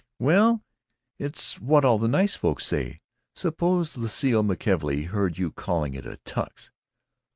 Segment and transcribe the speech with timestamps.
[0.17, 0.63] "Well,
[1.19, 3.01] it's what all the nice folks say.
[3.35, 6.71] Suppose Lucile McKelvey heard you calling it a 'Tux.